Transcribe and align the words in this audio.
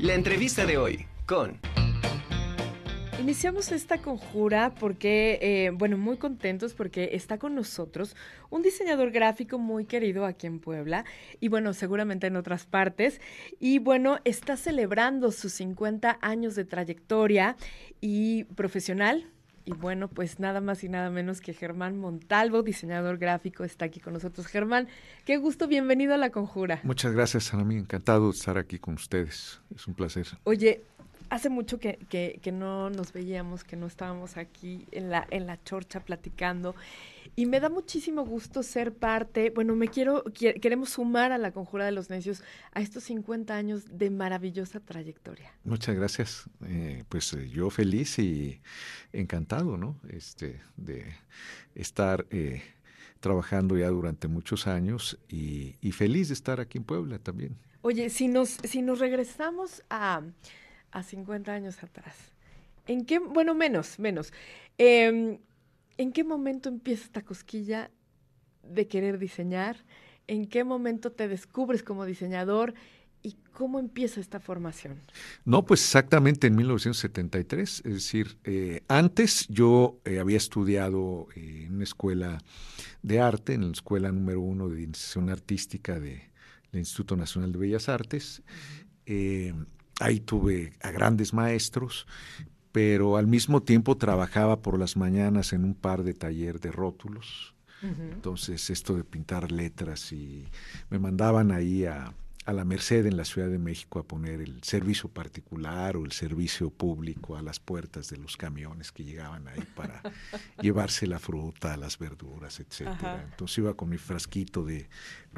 La 0.00 0.14
entrevista 0.14 0.64
de 0.64 0.78
hoy 0.78 1.06
con... 1.26 1.58
Iniciamos 3.20 3.72
esta 3.72 3.98
conjura 3.98 4.72
porque, 4.78 5.40
eh, 5.42 5.70
bueno, 5.74 5.98
muy 5.98 6.18
contentos 6.18 6.72
porque 6.72 7.10
está 7.14 7.36
con 7.38 7.56
nosotros 7.56 8.14
un 8.48 8.62
diseñador 8.62 9.10
gráfico 9.10 9.58
muy 9.58 9.86
querido 9.86 10.24
aquí 10.24 10.46
en 10.46 10.60
Puebla 10.60 11.04
y, 11.40 11.48
bueno, 11.48 11.74
seguramente 11.74 12.28
en 12.28 12.36
otras 12.36 12.64
partes. 12.64 13.20
Y, 13.58 13.80
bueno, 13.80 14.20
está 14.24 14.56
celebrando 14.56 15.32
sus 15.32 15.52
50 15.54 16.18
años 16.22 16.54
de 16.54 16.64
trayectoria 16.64 17.56
y 18.00 18.44
profesional. 18.44 19.26
Y 19.68 19.74
bueno, 19.74 20.08
pues 20.08 20.40
nada 20.40 20.62
más 20.62 20.82
y 20.82 20.88
nada 20.88 21.10
menos 21.10 21.42
que 21.42 21.52
Germán 21.52 21.98
Montalvo, 21.98 22.62
diseñador 22.62 23.18
gráfico, 23.18 23.64
está 23.64 23.84
aquí 23.84 24.00
con 24.00 24.14
nosotros. 24.14 24.46
Germán, 24.46 24.88
qué 25.26 25.36
gusto, 25.36 25.68
bienvenido 25.68 26.14
a 26.14 26.16
la 26.16 26.30
conjura. 26.30 26.80
Muchas 26.84 27.12
gracias, 27.12 27.52
Ana, 27.52 27.70
encantado 27.74 28.30
de 28.30 28.38
estar 28.38 28.56
aquí 28.56 28.78
con 28.78 28.94
ustedes. 28.94 29.60
Es 29.76 29.86
un 29.86 29.92
placer. 29.92 30.26
Oye, 30.44 30.80
hace 31.28 31.50
mucho 31.50 31.78
que, 31.78 31.98
que, 32.08 32.50
no 32.50 32.88
nos 32.88 33.12
veíamos, 33.12 33.62
que 33.62 33.76
no 33.76 33.86
estábamos 33.86 34.38
aquí 34.38 34.86
en 34.90 35.10
la, 35.10 35.26
en 35.30 35.46
la 35.46 35.62
chorcha 35.62 36.00
platicando. 36.00 36.74
Y 37.38 37.46
me 37.46 37.60
da 37.60 37.68
muchísimo 37.68 38.24
gusto 38.24 38.64
ser 38.64 38.92
parte, 38.92 39.50
bueno, 39.50 39.76
me 39.76 39.86
quiero, 39.86 40.24
queremos 40.60 40.90
sumar 40.90 41.30
a 41.30 41.38
la 41.38 41.52
Conjura 41.52 41.84
de 41.84 41.92
los 41.92 42.10
Necios 42.10 42.42
a 42.72 42.80
estos 42.80 43.04
50 43.04 43.54
años 43.54 43.84
de 43.96 44.10
maravillosa 44.10 44.80
trayectoria. 44.80 45.54
Muchas 45.62 45.94
gracias. 45.94 46.50
Eh, 46.66 47.04
pues 47.08 47.32
eh, 47.34 47.48
yo 47.48 47.70
feliz 47.70 48.18
y 48.18 48.60
encantado, 49.12 49.76
¿no? 49.76 50.00
Este, 50.08 50.60
de 50.76 51.14
estar 51.76 52.26
eh, 52.30 52.60
trabajando 53.20 53.78
ya 53.78 53.88
durante 53.88 54.26
muchos 54.26 54.66
años 54.66 55.16
y, 55.28 55.76
y, 55.80 55.92
feliz 55.92 56.26
de 56.26 56.34
estar 56.34 56.58
aquí 56.58 56.78
en 56.78 56.84
Puebla 56.84 57.20
también. 57.20 57.56
Oye, 57.82 58.10
si 58.10 58.26
nos, 58.26 58.58
si 58.64 58.82
nos 58.82 58.98
regresamos 58.98 59.84
a 59.90 60.22
a 60.90 61.02
50 61.02 61.52
años 61.52 61.82
atrás? 61.82 62.14
¿En 62.86 63.04
qué, 63.04 63.18
bueno, 63.18 63.54
menos, 63.54 63.98
menos. 63.98 64.32
Em, 64.78 65.38
¿En 65.98 66.12
qué 66.12 66.22
momento 66.22 66.68
empieza 66.68 67.04
esta 67.04 67.22
cosquilla 67.22 67.90
de 68.62 68.86
querer 68.86 69.18
diseñar? 69.18 69.84
¿En 70.28 70.46
qué 70.46 70.62
momento 70.62 71.10
te 71.10 71.26
descubres 71.26 71.82
como 71.82 72.04
diseñador? 72.04 72.74
¿Y 73.20 73.32
cómo 73.52 73.80
empieza 73.80 74.20
esta 74.20 74.38
formación? 74.38 75.00
No, 75.44 75.66
pues 75.66 75.82
exactamente 75.82 76.46
en 76.46 76.54
1973. 76.54 77.82
Es 77.84 77.92
decir, 77.92 78.38
eh, 78.44 78.84
antes 78.86 79.48
yo 79.48 79.98
eh, 80.04 80.20
había 80.20 80.36
estudiado 80.36 81.26
eh, 81.34 81.64
en 81.66 81.74
una 81.74 81.84
escuela 81.84 82.38
de 83.02 83.18
arte, 83.20 83.54
en 83.54 83.62
la 83.62 83.72
escuela 83.72 84.12
número 84.12 84.40
uno 84.40 84.68
de 84.68 84.82
iniciación 84.82 85.30
artística 85.30 85.98
del 85.98 86.20
Instituto 86.72 87.16
Nacional 87.16 87.50
de 87.50 87.58
Bellas 87.58 87.88
Artes. 87.88 88.42
Ahí 90.00 90.20
tuve 90.20 90.74
a 90.80 90.92
grandes 90.92 91.34
maestros, 91.34 92.06
pero 92.72 93.16
al 93.16 93.26
mismo 93.26 93.62
tiempo 93.62 93.96
trabajaba 93.96 94.60
por 94.60 94.78
las 94.78 94.96
mañanas 94.96 95.52
en 95.52 95.64
un 95.64 95.74
par 95.74 96.02
de 96.02 96.14
taller 96.14 96.60
de 96.60 96.70
rótulos. 96.70 97.54
Entonces, 97.80 98.70
esto 98.70 98.96
de 98.96 99.04
pintar 99.04 99.52
letras 99.52 100.12
y 100.12 100.48
me 100.90 100.98
mandaban 100.98 101.52
ahí 101.52 101.84
a, 101.84 102.12
a 102.48 102.52
la 102.54 102.64
Merced 102.64 103.04
en 103.04 103.18
la 103.18 103.26
Ciudad 103.26 103.50
de 103.50 103.58
México 103.58 103.98
a 103.98 104.08
poner 104.08 104.40
el 104.40 104.62
servicio 104.62 105.10
particular 105.10 105.98
o 105.98 106.06
el 106.06 106.12
servicio 106.12 106.70
público 106.70 107.36
a 107.36 107.42
las 107.42 107.60
puertas 107.60 108.08
de 108.08 108.16
los 108.16 108.38
camiones 108.38 108.90
que 108.90 109.04
llegaban 109.04 109.46
ahí 109.48 109.62
para 109.76 110.00
llevarse 110.62 111.06
la 111.06 111.18
fruta, 111.18 111.76
las 111.76 111.98
verduras, 111.98 112.58
etcétera. 112.58 113.28
Entonces 113.30 113.58
iba 113.58 113.74
con 113.74 113.90
mi 113.90 113.98
frasquito 113.98 114.64
de 114.64 114.88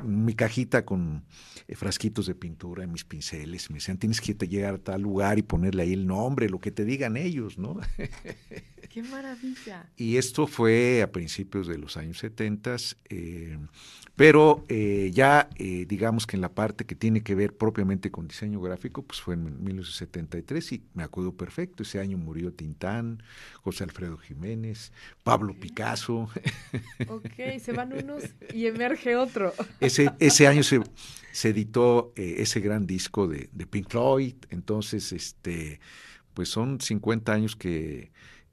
mi 0.04 0.34
cajita 0.34 0.84
con 0.84 1.24
eh, 1.66 1.74
frasquitos 1.74 2.26
de 2.26 2.36
pintura 2.36 2.86
mis 2.86 3.02
pinceles. 3.02 3.70
Me 3.70 3.78
decían, 3.78 3.98
tienes 3.98 4.20
que 4.20 4.34
llegar 4.46 4.74
a 4.74 4.78
tal 4.78 5.02
lugar 5.02 5.36
y 5.36 5.42
ponerle 5.42 5.82
ahí 5.82 5.92
el 5.94 6.06
nombre, 6.06 6.48
lo 6.48 6.60
que 6.60 6.70
te 6.70 6.84
digan 6.84 7.16
ellos, 7.16 7.58
¿no? 7.58 7.80
¡Qué 8.88 9.02
maravilla! 9.02 9.88
Y 9.96 10.16
esto 10.16 10.46
fue 10.46 11.02
a 11.02 11.10
principios 11.10 11.66
de 11.66 11.78
los 11.78 11.96
años 11.96 12.18
70, 12.18 12.76
eh, 13.08 13.58
pero 14.16 14.64
eh, 14.68 15.10
ya 15.14 15.48
digamos 15.58 16.26
que 16.26 16.36
en 16.36 16.42
la 16.42 16.52
parte 16.52 16.84
que 16.84 16.94
tiene 16.94 17.22
que 17.22 17.34
ver 17.34 17.56
propiamente 17.56 18.10
con 18.10 18.28
diseño 18.28 18.60
gráfico, 18.60 19.02
pues 19.02 19.20
fue 19.20 19.34
en 19.34 19.62
1973 19.64 20.72
y 20.72 20.82
me 20.94 21.02
acuerdo 21.02 21.32
perfecto. 21.32 21.82
Ese 21.82 22.00
año 22.00 22.18
murió 22.18 22.52
Tintán, 22.52 23.22
José 23.62 23.84
Alfredo 23.84 24.18
Jiménez, 24.18 24.92
Pablo 25.22 25.54
Picasso. 25.54 26.28
Ok, 27.08 27.34
se 27.60 27.72
van 27.72 27.92
unos 27.92 28.24
y 28.52 28.66
emerge 28.66 29.16
otro. 29.16 29.52
Ese, 29.80 30.10
ese 30.18 30.46
año 30.46 30.62
se, 30.62 30.80
se 31.32 31.50
editó 31.50 32.12
eh, 32.16 32.36
ese 32.38 32.60
gran 32.60 32.86
disco 32.86 33.26
de, 33.26 33.48
de, 33.52 33.66
Pink 33.66 33.88
Floyd, 33.88 34.34
entonces, 34.50 35.12
este, 35.12 35.80
pues 36.34 36.48
son 36.48 36.80
50 36.80 37.32
años 37.32 37.56
que... 37.56 38.12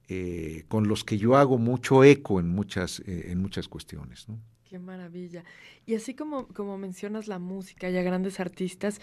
Eh, 0.09 0.63
con 0.69 0.87
los 0.87 1.03
que 1.03 1.17
yo 1.17 1.35
hago 1.35 1.57
mucho 1.57 2.01
eco 2.05 2.39
en 2.39 2.47
muchas, 2.47 3.01
eh, 3.01 3.25
en 3.29 3.41
muchas 3.41 3.67
cuestiones. 3.67 4.29
¿no? 4.29 4.39
Qué 4.69 4.79
maravilla. 4.79 5.43
Y 5.85 5.95
así 5.95 6.13
como, 6.13 6.47
como 6.47 6.77
mencionas 6.77 7.27
la 7.27 7.39
música 7.39 7.89
y 7.89 7.97
a 7.97 8.01
grandes 8.01 8.39
artistas, 8.39 8.99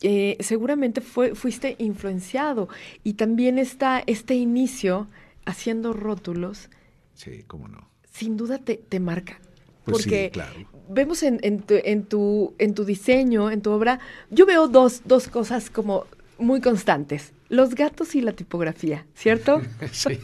eh, 0.00 0.36
seguramente 0.40 1.00
fue, 1.00 1.34
fuiste 1.34 1.76
influenciado 1.78 2.68
y 3.04 3.14
también 3.14 3.58
está 3.58 4.02
este 4.06 4.34
inicio 4.34 5.06
haciendo 5.44 5.92
rótulos. 5.92 6.70
Sí, 7.14 7.44
cómo 7.46 7.68
no. 7.68 7.88
Sin 8.10 8.36
duda 8.36 8.58
te, 8.58 8.76
te 8.76 9.00
marca. 9.00 9.38
Pues 9.84 9.98
porque 9.98 10.26
sí, 10.26 10.30
claro. 10.30 10.68
vemos 10.88 11.22
en, 11.22 11.40
en, 11.42 11.60
tu, 11.60 11.74
en, 11.74 12.04
tu, 12.04 12.54
en 12.58 12.74
tu 12.74 12.84
diseño, 12.84 13.50
en 13.50 13.62
tu 13.62 13.70
obra, 13.70 14.00
yo 14.30 14.46
veo 14.46 14.68
dos, 14.68 15.02
dos 15.04 15.28
cosas 15.28 15.70
como 15.70 16.06
muy 16.38 16.60
constantes 16.60 17.32
los 17.52 17.74
gatos 17.74 18.14
y 18.14 18.22
la 18.22 18.32
tipografía, 18.32 19.06
¿cierto? 19.14 19.60
Sí. 19.92 20.18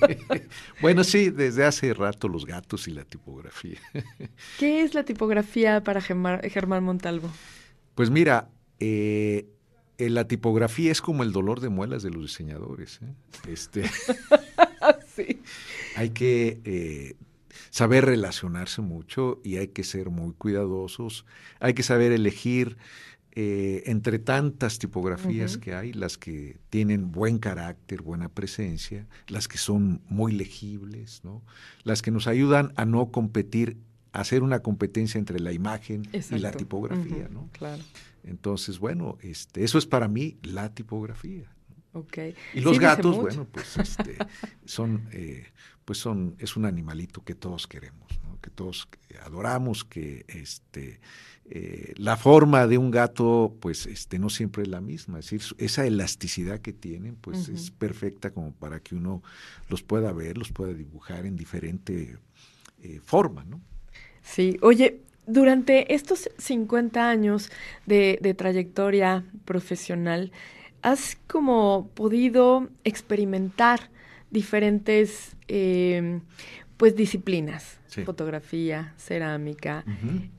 Bueno, 0.80 1.04
sí, 1.04 1.28
desde 1.28 1.64
hace 1.64 1.92
rato 1.92 2.26
los 2.26 2.46
gatos 2.46 2.88
y 2.88 2.92
la 2.92 3.04
tipografía. 3.04 3.78
¿Qué 4.58 4.82
es 4.82 4.94
la 4.94 5.04
tipografía 5.04 5.84
para 5.84 6.00
Germán 6.00 6.84
Montalvo? 6.84 7.30
Pues 7.94 8.08
mira, 8.08 8.48
eh, 8.80 9.46
la 9.98 10.26
tipografía 10.26 10.90
es 10.90 11.02
como 11.02 11.22
el 11.22 11.32
dolor 11.32 11.60
de 11.60 11.68
muelas 11.68 12.02
de 12.02 12.10
los 12.10 12.22
diseñadores. 12.22 13.00
¿eh? 13.02 13.52
Este, 13.52 13.84
sí. 15.14 15.42
Hay 15.96 16.10
que 16.10 16.60
eh, 16.64 17.16
saber 17.68 18.06
relacionarse 18.06 18.80
mucho 18.80 19.40
y 19.44 19.56
hay 19.56 19.68
que 19.68 19.84
ser 19.84 20.08
muy 20.08 20.32
cuidadosos. 20.32 21.26
Hay 21.60 21.74
que 21.74 21.82
saber 21.82 22.12
elegir 22.12 22.78
eh, 23.40 23.84
entre 23.86 24.18
tantas 24.18 24.80
tipografías 24.80 25.58
que 25.58 25.72
hay, 25.72 25.92
las 25.92 26.18
que 26.18 26.58
tienen 26.70 27.12
buen 27.12 27.38
carácter, 27.38 28.02
buena 28.02 28.28
presencia, 28.28 29.06
las 29.28 29.46
que 29.46 29.58
son 29.58 30.02
muy 30.08 30.32
legibles, 30.32 31.20
¿no? 31.22 31.44
las 31.84 32.02
que 32.02 32.10
nos 32.10 32.26
ayudan 32.26 32.72
a 32.74 32.84
no 32.84 33.12
competir, 33.12 33.76
a 34.10 34.22
hacer 34.22 34.42
una 34.42 34.58
competencia 34.58 35.20
entre 35.20 35.38
la 35.38 35.52
imagen 35.52 36.02
y 36.12 36.38
la 36.40 36.50
tipografía. 36.50 37.28
¿no? 37.30 37.48
Claro. 37.52 37.84
Entonces, 38.24 38.80
bueno, 38.80 39.18
este, 39.20 39.62
eso 39.62 39.78
es 39.78 39.86
para 39.86 40.08
mí 40.08 40.36
la 40.42 40.74
tipografía. 40.74 41.48
Okay. 41.92 42.34
Y 42.54 42.60
los 42.60 42.80
gatos, 42.80 43.18
bueno, 43.18 43.46
pues 43.52 43.76
este, 43.76 44.18
son, 44.64 45.08
eh, 45.12 45.46
pues 45.84 45.98
son, 45.98 46.34
es 46.40 46.56
un 46.56 46.64
animalito 46.64 47.22
que 47.22 47.36
todos 47.36 47.68
queremos, 47.68 48.17
¿no? 48.38 48.40
que 48.40 48.50
todos 48.50 48.88
adoramos, 49.24 49.84
que 49.84 50.24
este, 50.28 51.00
eh, 51.50 51.94
la 51.96 52.16
forma 52.16 52.66
de 52.66 52.78
un 52.78 52.90
gato, 52.90 53.56
pues, 53.60 53.86
este, 53.86 54.18
no 54.18 54.28
siempre 54.28 54.62
es 54.62 54.68
la 54.68 54.80
misma. 54.80 55.18
Es 55.18 55.30
decir, 55.30 55.56
esa 55.58 55.86
elasticidad 55.86 56.60
que 56.60 56.72
tienen, 56.72 57.16
pues, 57.16 57.48
es 57.48 57.70
perfecta 57.70 58.30
como 58.30 58.52
para 58.52 58.80
que 58.80 58.94
uno 58.94 59.22
los 59.68 59.82
pueda 59.82 60.12
ver, 60.12 60.36
los 60.36 60.52
pueda 60.52 60.74
dibujar 60.74 61.26
en 61.26 61.36
diferente 61.36 62.18
eh, 62.82 63.00
forma, 63.02 63.44
¿no? 63.44 63.60
Sí, 64.22 64.58
oye, 64.60 65.00
durante 65.26 65.94
estos 65.94 66.30
50 66.38 67.08
años 67.08 67.50
de, 67.86 68.34
trayectoria 68.36 69.24
profesional, 69.44 70.32
¿has 70.82 71.16
como 71.26 71.90
podido 71.94 72.68
experimentar 72.84 73.90
diferentes, 74.30 75.36
eh, 75.48 76.20
pues, 76.78 76.96
disciplinas? 76.96 77.78
fotografía, 78.04 78.94
cerámica, 78.96 79.84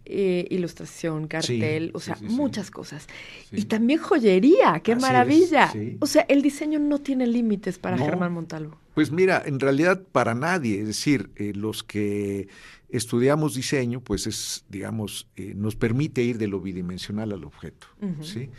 eh, 0.05 0.45
ilustración, 0.49 1.27
cartel, 1.27 1.91
o 1.93 1.99
sea, 1.99 2.17
muchas 2.21 2.71
cosas. 2.71 3.07
Y 3.51 3.65
también 3.65 3.99
joyería, 3.99 4.81
qué 4.83 4.95
maravilla. 4.95 5.71
o 5.99 6.05
sea, 6.05 6.25
el 6.29 6.41
diseño 6.41 6.79
no 6.79 6.99
tiene 6.99 7.27
límites 7.27 7.79
para 7.79 7.97
Germán 7.97 8.33
Montalvo. 8.33 8.77
Pues 8.93 9.11
mira, 9.11 9.41
en 9.45 9.59
realidad 9.59 10.01
para 10.11 10.35
nadie, 10.35 10.81
es 10.81 10.87
decir, 10.87 11.31
eh, 11.35 11.53
los 11.55 11.83
que 11.83 12.47
estudiamos 12.89 13.55
diseño, 13.55 14.01
pues 14.01 14.27
es, 14.27 14.65
digamos, 14.69 15.27
eh, 15.35 15.53
nos 15.55 15.75
permite 15.75 16.21
ir 16.23 16.37
de 16.37 16.47
lo 16.47 16.59
bidimensional 16.59 17.31
al 17.31 17.43
objeto, 17.43 17.87
¿sí? 18.21 18.49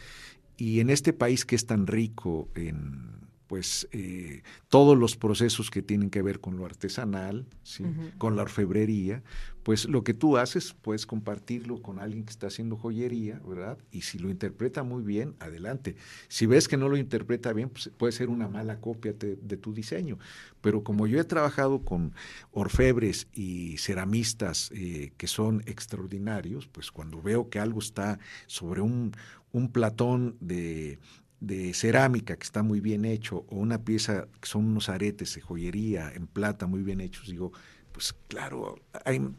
Y 0.57 0.81
en 0.81 0.91
este 0.91 1.13
país 1.13 1.45
que 1.45 1.57
es 1.57 1.67
tan 1.67 1.87
rico 1.87 2.49
en 2.55 3.20
pues 3.51 3.89
eh, 3.91 4.45
todos 4.69 4.97
los 4.97 5.17
procesos 5.17 5.73
que 5.73 5.83
tienen 5.83 6.09
que 6.09 6.23
ver 6.23 6.39
con 6.39 6.57
lo 6.57 6.67
artesanal, 6.67 7.49
¿sí? 7.65 7.83
con 8.17 8.37
la 8.37 8.43
orfebrería, 8.43 9.25
pues 9.65 9.87
lo 9.87 10.05
que 10.05 10.15
tú 10.15 10.37
haces 10.37 10.73
puedes 10.73 11.05
compartirlo 11.05 11.83
con 11.83 11.99
alguien 11.99 12.25
que 12.25 12.31
está 12.31 12.47
haciendo 12.47 12.77
joyería, 12.77 13.41
¿verdad? 13.45 13.77
Y 13.91 14.03
si 14.03 14.21
lo 14.21 14.31
interpreta 14.31 14.85
muy 14.85 15.03
bien, 15.03 15.35
adelante. 15.41 15.97
Si 16.29 16.47
ves 16.47 16.69
que 16.69 16.77
no 16.77 16.89
lo 16.89 16.97
interpreta 16.97 17.53
bien, 17.53 17.71
pues 17.71 17.91
puede 17.99 18.13
ser 18.13 18.29
una 18.29 18.47
mala 18.47 18.79
copia 18.81 19.15
de, 19.15 19.57
tu 19.57 19.75
diseño. 19.75 20.17
Pero 20.61 20.85
como 20.85 21.09
yo 21.09 21.19
he 21.19 21.25
trabajado 21.25 21.83
con 21.83 22.15
orfebres 22.53 23.27
y 23.33 23.79
ceramistas 23.79 24.71
eh, 24.77 25.11
que 25.17 25.27
son 25.27 25.65
extraordinarios, 25.67 26.69
pues 26.69 26.93
cuando 26.93 27.21
veo 27.21 27.49
que 27.49 27.59
algo 27.59 27.81
está 27.81 28.21
sobre 28.47 28.81
un, 28.81 29.11
un 29.51 29.73
platón 29.73 30.37
de 30.39 31.01
de 31.41 31.73
cerámica 31.75 32.37
que 32.37 32.45
está 32.45 32.63
muy 32.63 32.81
bien 32.81 33.05
hecho 33.05 33.47
o 33.49 33.57
una 33.57 33.83
pieza 33.83 34.29
que 34.41 34.49
son 34.49 34.67
unos 34.67 34.89
aretes 34.89 35.35
de 35.35 35.41
joyería 35.41 36.13
en 36.15 36.27
plata 36.27 36.67
muy 36.67 36.83
bien 36.83 37.01
hechos, 37.01 37.29
digo, 37.29 37.53
pues 37.93 38.15
claro, 38.29 38.79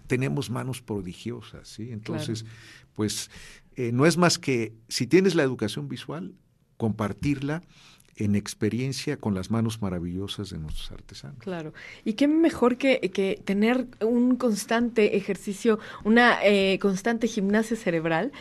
tenemos 0.07 0.49
manos 0.49 0.81
prodigiosas, 0.81 1.67
¿sí? 1.67 1.91
Entonces, 1.91 2.45
pues 2.95 3.29
eh, 3.75 3.91
no 3.91 4.05
es 4.05 4.17
más 4.17 4.37
que 4.37 4.73
si 4.87 5.07
tienes 5.07 5.35
la 5.35 5.43
educación 5.43 5.87
visual, 5.87 6.33
compartirla 6.77 7.61
en 8.17 8.35
experiencia 8.35 9.17
con 9.17 9.33
las 9.33 9.49
manos 9.51 9.81
maravillosas 9.81 10.49
de 10.49 10.59
nuestros 10.59 10.91
artesanos. 10.91 11.39
Claro. 11.39 11.73
Y 12.03 12.13
qué 12.13 12.27
mejor 12.27 12.77
que, 12.77 12.99
que 12.99 13.41
tener 13.43 13.87
un 14.01 14.35
constante 14.35 15.15
ejercicio, 15.15 15.79
una 16.03 16.43
eh, 16.43 16.77
constante 16.79 17.27
gimnasia 17.27 17.77
cerebral, 17.77 18.31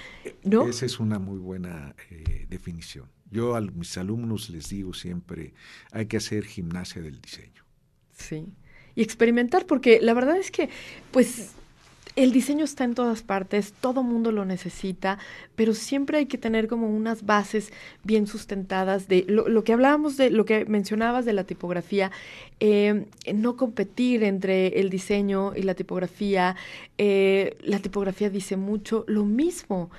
¿no? 0.43 0.67
Esa 0.67 0.87
es 0.87 0.99
una 0.99 1.19
muy 1.19 1.39
buena 1.39 1.95
eh, 2.11 2.47
definición. 2.49 3.07
Yo 3.31 3.55
a 3.55 3.61
mis 3.61 3.97
alumnos 3.97 4.51
les 4.51 4.69
digo 4.71 4.93
siempre, 4.93 5.55
hay 5.93 6.07
que 6.07 6.17
hacer 6.17 6.45
gimnasia 6.45 7.01
del 7.01 7.21
diseño. 7.21 7.65
Sí. 8.13 8.47
Y 8.95 9.03
experimentar, 9.03 9.67
porque 9.67 10.01
la 10.01 10.15
verdad 10.15 10.37
es 10.37 10.51
que, 10.51 10.69
pues, 11.13 11.53
el 12.17 12.33
diseño 12.33 12.65
está 12.65 12.85
en 12.85 12.95
todas 12.95 13.23
partes, 13.23 13.73
todo 13.81 14.03
mundo 14.03 14.33
lo 14.33 14.45
necesita, 14.45 15.19
pero 15.55 15.75
siempre 15.75 16.19
hay 16.19 16.27
que 16.27 16.39
tener 16.39 16.67
como 16.67 16.89
unas 16.89 17.25
bases 17.25 17.73
bien 18.03 18.27
sustentadas 18.27 19.07
de 19.07 19.25
lo, 19.29 19.63
que 19.65 19.73
hablábamos 19.73 20.17
de, 20.17 20.31
lo 20.31 20.45
que 20.45 20.65
mencionabas 20.65 21.25
de 21.25 21.33
la 21.33 21.45
tipografía, 21.45 22.11
eh, 22.59 23.07
no 23.33 23.57
competir 23.57 24.25
entre 24.25 24.81
el 24.81 24.91
diseño 24.91 25.53
y 25.55 25.63
la 25.63 25.75
tipografía. 25.75 26.57
Eh, 26.99 27.57
la 27.63 27.79
tipografía 27.79 28.29
dice 28.29 28.57
mucho, 28.57 29.05
lo 29.07 29.25
mismo. 29.25 29.91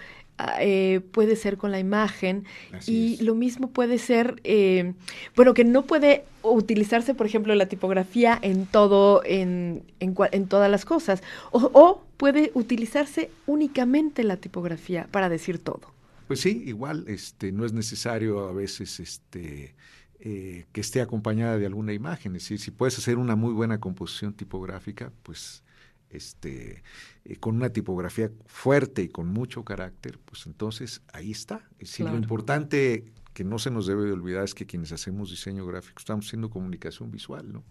Eh, 0.60 1.02
puede 1.12 1.36
ser 1.36 1.58
con 1.58 1.72
la 1.72 1.80
imagen 1.80 2.46
y 2.88 3.22
lo 3.22 3.36
mismo 3.36 3.70
puede 3.70 3.98
ser, 3.98 4.40
eh, 4.44 4.94
bueno, 5.36 5.54
que 5.54 5.64
no 5.64 5.84
puede 5.84 6.26
utilizarse, 6.44 7.14
por 7.14 7.26
ejemplo, 7.26 7.54
la 7.56 7.68
tipografía 7.68 8.38
en 8.42 8.66
todo, 8.66 9.24
en, 9.26 9.84
en, 10.00 10.48
todas 10.48 10.72
las 10.72 10.86
cosas, 10.86 11.22
o, 11.52 12.04
puede 12.18 12.52
utilizarse 12.54 13.32
únicamente 13.48 14.24
la 14.24 14.38
tipografía 14.38 15.08
para 15.12 15.30
decir 15.30 15.60
todo. 15.60 15.82
Pues 16.28 16.42
sí, 16.42 16.64
igual, 16.66 17.06
este, 17.08 17.52
no 17.52 17.66
es 17.66 17.74
necesario 17.74 18.48
a 18.48 18.54
veces, 18.54 19.00
este, 19.00 19.76
eh, 20.20 20.66
que 20.72 20.82
esté 20.82 21.02
acompañada 21.02 21.58
de 21.58 21.66
alguna 21.66 21.94
imagen. 21.94 22.36
Es 22.36 22.44
decir, 22.44 22.60
si 22.60 22.72
puedes 22.72 22.98
hacer 22.98 23.18
una 23.18 23.36
muy 23.36 23.54
buena 23.54 23.80
composición 23.80 24.34
tipográfica, 24.34 25.12
pues 25.24 25.64
este, 26.12 26.84
eh, 27.26 27.36
con 27.38 27.56
una 27.56 27.70
tipografía 27.70 28.32
fuerte 28.46 29.04
y 29.04 29.10
con 29.10 29.28
mucho 29.28 29.64
carácter, 29.64 30.20
pues 30.26 30.46
entonces 30.46 31.02
ahí 31.14 31.32
está. 31.32 31.68
Es 31.80 32.00
Lo 32.00 32.16
importante 32.16 33.06
que 33.34 33.44
no 33.44 33.60
se 33.60 33.72
nos 33.72 33.88
debe 33.88 34.04
de 34.04 34.12
olvidar 34.12 34.44
es 34.44 34.54
que 34.54 34.66
quienes 34.66 34.92
hacemos 34.92 35.30
diseño 35.30 35.66
gráfico 35.66 36.00
estamos 36.00 36.28
haciendo 36.28 36.50
comunicación 36.50 37.12
visual, 37.12 37.52
¿no? 37.52 37.64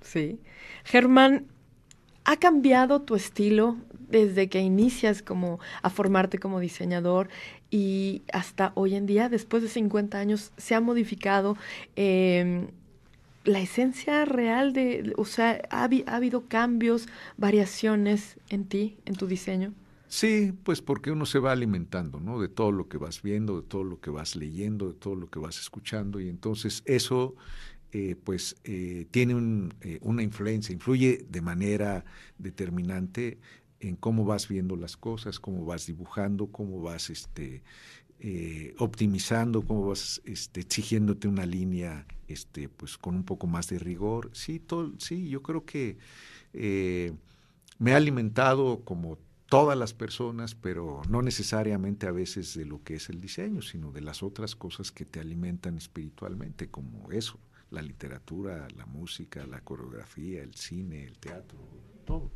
Sí. 0.00 0.40
Germán, 0.84 1.46
¿ha 2.24 2.36
cambiado 2.36 3.02
tu 3.02 3.14
estilo 3.14 3.76
desde 4.08 4.48
que 4.48 4.60
inicias 4.60 5.22
como 5.22 5.60
a 5.82 5.90
formarte 5.90 6.38
como 6.38 6.60
diseñador 6.60 7.28
y 7.70 8.22
hasta 8.32 8.72
hoy 8.74 8.94
en 8.94 9.06
día, 9.06 9.28
después 9.28 9.62
de 9.62 9.68
50 9.68 10.18
años, 10.18 10.52
se 10.56 10.74
ha 10.74 10.80
modificado? 10.80 11.56
Eh, 11.94 12.68
la 13.46 13.60
esencia 13.60 14.24
real 14.24 14.72
de, 14.72 15.14
o 15.16 15.24
sea, 15.24 15.62
¿ha, 15.70 15.88
habido 16.06 16.48
cambios, 16.48 17.08
variaciones 17.36 18.38
en 18.50 18.66
ti, 18.66 18.98
en 19.04 19.14
tu 19.14 19.26
diseño? 19.26 19.72
Sí, 20.08 20.52
pues 20.62 20.82
porque 20.82 21.10
uno 21.10 21.26
se 21.26 21.38
va 21.38 21.52
alimentando, 21.52 22.20
¿no? 22.20 22.40
De 22.40 22.48
todo 22.48 22.72
lo 22.72 22.88
que 22.88 22.98
vas 22.98 23.22
viendo, 23.22 23.60
de 23.60 23.66
todo 23.66 23.84
lo 23.84 24.00
que 24.00 24.10
vas 24.10 24.36
leyendo, 24.36 24.88
de 24.88 24.94
todo 24.94 25.14
lo 25.14 25.28
que 25.30 25.38
vas 25.38 25.58
escuchando, 25.58 26.20
y 26.20 26.28
entonces 26.28 26.82
eso, 26.86 27.34
eh, 27.92 28.16
pues, 28.22 28.56
eh, 28.64 29.06
tiene 29.10 29.70
eh, 29.80 29.98
una 30.02 30.22
influencia, 30.22 30.72
influye 30.72 31.24
de 31.28 31.40
manera 31.40 32.04
determinante 32.38 33.38
en 33.80 33.96
cómo 33.96 34.24
vas 34.24 34.48
viendo 34.48 34.76
las 34.76 34.96
cosas, 34.96 35.38
cómo 35.38 35.64
vas 35.64 35.86
dibujando, 35.86 36.48
cómo 36.48 36.80
vas, 36.80 37.10
este, 37.10 37.62
eh, 38.18 38.74
optimizando, 38.78 39.62
cómo 39.62 39.88
vas 39.88 40.22
este, 40.24 40.60
exigiéndote 40.60 41.28
una 41.28 41.44
línea 41.44 42.06
este, 42.28 42.68
pues, 42.68 42.96
con 42.96 43.14
un 43.14 43.24
poco 43.24 43.46
más 43.46 43.68
de 43.68 43.78
rigor. 43.78 44.30
Sí, 44.32 44.58
todo, 44.58 44.92
sí 44.98 45.28
yo 45.28 45.42
creo 45.42 45.64
que 45.64 45.98
eh, 46.54 47.12
me 47.78 47.92
ha 47.92 47.96
alimentado 47.96 48.80
como 48.84 49.18
todas 49.50 49.78
las 49.78 49.92
personas, 49.92 50.54
pero 50.54 51.02
no 51.08 51.22
necesariamente 51.22 52.06
a 52.06 52.10
veces 52.10 52.54
de 52.54 52.64
lo 52.64 52.82
que 52.82 52.94
es 52.94 53.10
el 53.10 53.20
diseño, 53.20 53.62
sino 53.62 53.92
de 53.92 54.00
las 54.00 54.22
otras 54.22 54.56
cosas 54.56 54.90
que 54.90 55.04
te 55.04 55.20
alimentan 55.20 55.76
espiritualmente, 55.76 56.68
como 56.68 57.12
eso, 57.12 57.38
la 57.70 57.82
literatura, 57.82 58.66
la 58.76 58.86
música, 58.86 59.46
la 59.46 59.60
coreografía, 59.60 60.42
el 60.42 60.54
cine, 60.54 61.04
el 61.04 61.18
teatro, 61.18 61.58
todo. 62.06 62.30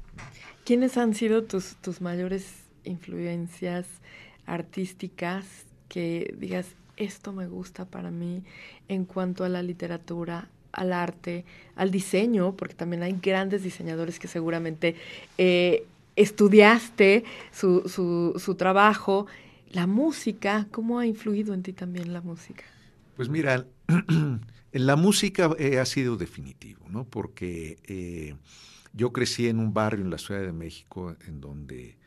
¿Quiénes 0.65 0.97
han 0.99 1.15
sido 1.15 1.45
tus, 1.45 1.77
tus 1.77 2.01
mayores 2.01 2.67
influencias 2.85 3.87
artísticas 4.47 5.47
que 5.91 6.35
digas, 6.39 6.67
esto 6.97 7.33
me 7.33 7.49
gusta 7.49 7.85
para 7.85 8.11
mí 8.11 8.45
en 8.89 9.05
cuanto 9.05 9.45
a 9.45 9.49
la 9.49 9.63
literatura, 9.63 10.49
al 10.73 10.93
arte, 10.93 11.45
al 11.75 11.91
diseño, 11.91 12.55
porque 12.57 12.75
también 12.75 13.03
hay 13.03 13.19
grandes 13.21 13.63
diseñadores 13.63 14.19
que 14.19 14.29
seguramente 14.29 14.95
eh, 15.37 15.85
estudiaste 16.17 17.25
su, 17.53 17.83
su, 18.39 18.55
trabajo. 18.55 19.27
La 19.73 19.87
música, 19.87 20.69
¿cómo 20.71 20.99
ha 20.99 21.07
influido 21.07 21.55
en 21.55 21.63
ti 21.63 21.73
también 21.73 22.13
la 22.13 22.21
música? 22.21 22.65
Pues 23.17 23.29
mira, 23.29 23.67
la 24.73 24.97
música 24.97 25.51
eh, 25.59 25.81
ha 25.81 25.87
sido 25.87 26.17
definitivo, 26.17 26.87
¿no? 26.89 27.05
Porque 27.05 27.79
eh, 27.87 28.37
yo 28.93 29.13
crecí 29.13 29.49
en 29.49 29.59
un 29.59 29.75
barrio 29.75 30.05
en 30.05 30.11
la 30.11 30.19
Ciudad 30.19 30.43
de 30.43 30.53
México 30.53 31.17
en 31.27 31.41
donde 31.41 31.99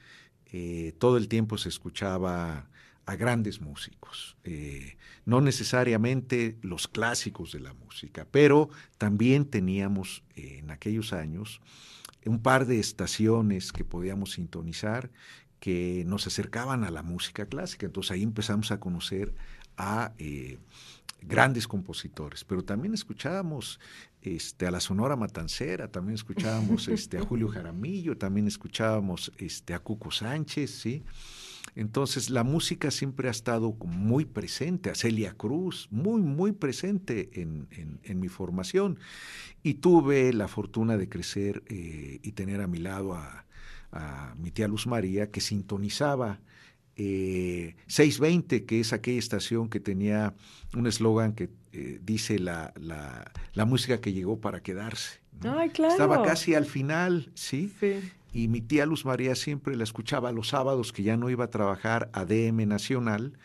todo 0.99 1.17
el 1.17 1.29
tiempo 1.29 1.57
se 1.57 1.67
escuchaba 1.67 2.67
a 3.05 3.15
grandes 3.15 3.59
músicos, 3.59 4.37
eh, 4.43 4.97
no 5.25 5.41
necesariamente 5.41 6.57
los 6.61 6.87
clásicos 6.87 7.51
de 7.51 7.59
la 7.59 7.73
música, 7.73 8.25
pero 8.29 8.69
también 8.97 9.45
teníamos 9.45 10.23
eh, 10.35 10.59
en 10.59 10.71
aquellos 10.71 11.11
años 11.11 11.61
un 12.25 12.41
par 12.41 12.65
de 12.65 12.79
estaciones 12.79 13.73
que 13.73 13.83
podíamos 13.83 14.33
sintonizar 14.33 15.11
que 15.59 16.03
nos 16.05 16.27
acercaban 16.27 16.83
a 16.83 16.91
la 16.91 17.03
música 17.03 17.45
clásica. 17.45 17.85
Entonces 17.85 18.11
ahí 18.11 18.23
empezamos 18.23 18.71
a 18.71 18.79
conocer 18.79 19.33
a 19.77 20.13
eh, 20.17 20.57
grandes 21.21 21.67
compositores, 21.67 22.43
pero 22.43 22.63
también 22.63 22.93
escuchábamos 22.93 23.79
este, 24.21 24.67
a 24.67 24.71
la 24.71 24.79
Sonora 24.79 25.15
Matancera, 25.15 25.89
también 25.89 26.15
escuchábamos 26.15 26.87
este, 26.87 27.17
a 27.17 27.21
Julio 27.21 27.47
Jaramillo, 27.47 28.17
también 28.17 28.47
escuchábamos 28.47 29.31
este, 29.37 29.73
a 29.73 29.79
Cuco 29.79 30.11
Sánchez, 30.11 30.71
¿sí? 30.71 31.03
Entonces 31.75 32.29
la 32.29 32.43
música 32.43 32.91
siempre 32.91 33.27
ha 33.27 33.31
estado 33.31 33.73
muy 33.73 34.25
presente, 34.25 34.89
a 34.89 34.95
Celia 34.95 35.33
Cruz, 35.33 35.87
muy, 35.91 36.21
muy 36.21 36.51
presente 36.51 37.29
en, 37.33 38.19
mi 38.19 38.27
formación. 38.27 38.99
Y 39.63 39.75
tuve 39.75 40.33
la 40.33 40.47
fortuna 40.47 40.97
de 40.97 41.09
crecer 41.09 41.63
eh, 41.67 42.19
y 42.21 42.31
tener 42.33 42.61
a 42.61 42.67
mi 42.67 42.77
lado 42.77 43.15
a, 43.15 43.45
mi 44.39 44.49
tía 44.49 44.67
Luz 44.67 44.87
María, 44.87 45.29
que 45.29 45.39
sintonizaba 45.39 46.39
620, 46.95 48.55
eh, 48.55 48.65
que 48.65 48.79
es 48.79 48.91
aquella 48.91 49.19
estación 49.19 49.69
que 49.69 49.79
tenía 49.79 50.33
un 50.75 50.87
eslogan 50.87 51.33
que 51.33 51.51
eh, 51.73 51.99
dice 52.03 52.39
la, 52.39 52.73
la, 52.75 53.65
música 53.65 54.01
que 54.01 54.11
llegó 54.11 54.41
para 54.41 54.63
quedarse. 54.63 55.19
Ay, 55.43 55.69
claro. 55.69 55.91
Estaba 55.91 56.23
casi 56.23 56.55
al 56.55 56.65
final, 56.65 57.29
¿sí? 57.35 57.71
Sí 57.79 58.01
y 58.33 58.47
mi 58.47 58.61
tía 58.61 58.85
Luz 58.85 59.05
María 59.05 59.35
siempre 59.35 59.75
la 59.75 59.83
escuchaba 59.83 60.31
los 60.31 60.49
sábados 60.49 60.91
que 60.91 61.03
ya 61.03 61.15
no 61.15 61.29
iba 61.29 61.45
a 61.45 61.49
trabajar 61.49 62.09
a 62.13 62.25
DM 62.25 62.67
Nacional, 62.67 63.37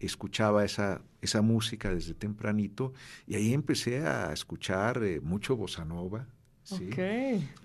escuchaba 0.00 0.64
esa, 0.64 1.02
esa 1.20 1.42
música 1.42 1.94
desde 1.94 2.14
tempranito 2.14 2.94
y 3.26 3.34
ahí 3.34 3.52
empecé 3.52 4.00
a 4.00 4.32
escuchar 4.32 5.02
eh, 5.04 5.20
mucho 5.20 5.56
bossa 5.56 5.84
nova. 5.84 6.26
¿sí? 6.64 6.88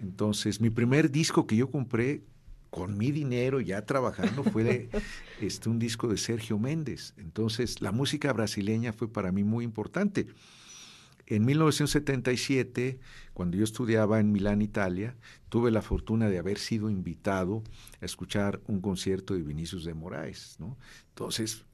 Entonces, 0.01 0.59
mi 0.59 0.69
primer 0.69 1.09
disco 1.09 1.47
que 1.47 1.55
yo 1.55 1.71
compré 1.71 2.23
con 2.69 2.97
mi 2.97 3.11
dinero 3.11 3.61
ya 3.61 3.85
trabajando 3.85 4.43
fue 4.43 4.89
este, 5.41 5.69
un 5.69 5.79
disco 5.79 6.09
de 6.09 6.17
Sergio 6.17 6.59
Méndez. 6.59 7.13
Entonces, 7.15 7.81
la 7.81 7.93
música 7.93 8.33
brasileña 8.33 8.91
fue 8.91 9.07
para 9.07 9.31
mí 9.31 9.45
muy 9.45 9.63
importante. 9.63 10.27
En 11.27 11.45
1977, 11.45 12.99
cuando 13.33 13.57
yo 13.57 13.63
estudiaba 13.63 14.19
en 14.19 14.31
Milán, 14.31 14.61
Italia, 14.61 15.15
tuve 15.49 15.71
la 15.71 15.81
fortuna 15.81 16.29
de 16.29 16.37
haber 16.37 16.59
sido 16.59 16.89
invitado 16.89 17.63
a 18.01 18.05
escuchar 18.05 18.61
un 18.67 18.81
concierto 18.81 19.33
de 19.33 19.41
Vinicius 19.41 19.85
de 19.85 19.93
Moraes. 19.93 20.57
¿no? 20.59 20.77
Entonces, 21.09 21.65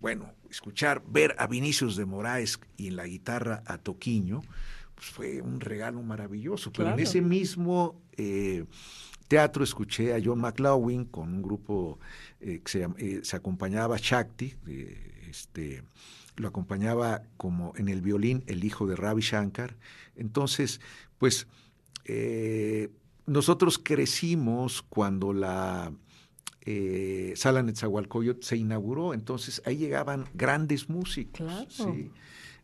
bueno, 0.00 0.32
escuchar, 0.50 1.02
ver 1.08 1.34
a 1.38 1.46
Vinicius 1.46 1.96
de 1.96 2.04
Moraes 2.04 2.60
y 2.76 2.88
en 2.88 2.96
la 2.96 3.06
guitarra 3.06 3.62
a 3.66 3.78
Toquiño, 3.78 4.42
pues 4.94 5.06
fue 5.08 5.40
un 5.40 5.60
regalo 5.60 6.02
maravilloso. 6.02 6.72
Pero 6.72 6.92
en 6.92 7.00
ese 7.00 7.20
mismo 7.20 8.00
eh, 8.16 8.64
teatro 9.26 9.64
escuché 9.64 10.14
a 10.14 10.20
John 10.22 10.40
McLaughlin 10.40 11.06
con 11.06 11.34
un 11.34 11.42
grupo 11.42 11.98
eh, 12.40 12.60
que 12.64 12.70
se, 12.70 12.88
eh, 12.98 13.20
se, 13.24 13.36
acompañaba 13.36 13.96
Shakti, 13.98 14.54
este, 15.28 15.82
lo 16.36 16.48
acompañaba 16.48 17.22
como 17.36 17.72
en 17.76 17.88
el 17.88 18.02
violín 18.02 18.44
el 18.46 18.64
hijo 18.64 18.86
de 18.86 18.96
Ravi 18.96 19.22
Shankar. 19.22 19.76
Entonces, 20.16 20.80
pues 21.18 21.46
nosotros 23.26 23.78
crecimos 23.78 24.82
cuando 24.82 25.32
la 25.32 25.92
eh, 26.66 27.34
Sala 27.36 27.62
Netzahualcoyot 27.62 28.42
se 28.42 28.56
inauguró, 28.56 29.12
entonces 29.12 29.60
ahí 29.66 29.76
llegaban 29.76 30.24
grandes 30.32 30.88
músicos. 30.88 31.46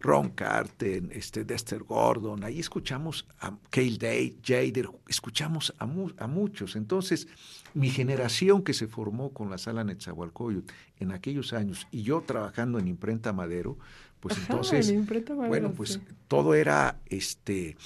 Ron 0.00 0.30
Carter, 0.30 1.09
este, 1.12 1.45
Dexter 1.45 1.83
Gordon, 1.83 2.42
ahí 2.42 2.59
escuchamos 2.59 3.26
a 3.40 3.54
Cale 3.69 3.99
Day, 3.99 4.38
Jader, 4.42 4.88
escuchamos 5.07 5.75
a, 5.78 5.85
a, 5.85 6.26
muchos. 6.26 6.75
Entonces, 6.75 7.28
mi 7.75 7.90
generación 7.90 8.62
que 8.62 8.73
se 8.73 8.87
formó 8.87 9.33
con 9.33 9.50
la 9.50 9.59
sala 9.59 9.85
Netzahualcoyot 9.85 10.73
en 10.99 11.12
aquellos 11.12 11.52
años 11.52 11.87
y 11.90 12.02
yo 12.02 12.23
trabajando 12.23 12.78
en 12.78 12.88
Imprenta 12.88 13.33
Madero, 13.33 13.76
pues 14.21 14.37
entonces, 14.38 14.92
bueno, 15.35 15.73
pues 15.73 16.00
todo 16.28 16.54
era 16.54 16.99
este 17.07 17.76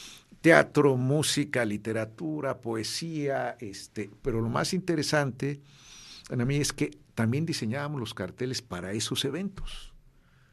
teatro, 0.41 0.97
música, 0.97 1.65
literatura, 1.65 2.59
poesía, 2.59 3.57
este, 3.61 4.11
pero 4.23 4.41
lo 4.41 4.49
más 4.49 4.75
interesante 4.75 5.61
a 6.31 6.37
mí 6.37 6.57
es 6.57 6.73
que 6.73 6.99
también 7.15 7.47
diseñábamos 7.47 8.01
los 8.01 8.15
carteles 8.15 8.63
para 8.63 8.93
esos 8.93 9.25
eventos. 9.25 9.93